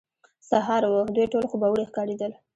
سهار 0.49 0.83
وو، 0.87 1.01
دوی 1.15 1.25
ټول 1.33 1.43
خوبوړي 1.51 1.83
ښکارېدل. 1.89 2.31